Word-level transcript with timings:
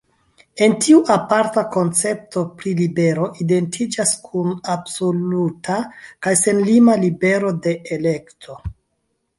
El 0.67 0.71
tiu 0.85 1.01
aparta 1.15 1.63
koncepto 1.75 2.43
pri 2.61 2.73
libero 2.79 3.27
identiĝas 3.45 4.15
kun 4.31 4.57
absoluta 4.77 5.79
kaj 6.27 6.37
senlima 6.45 6.99
“libero 7.07 7.55
de 7.69 7.81
elekto”. 7.99 8.61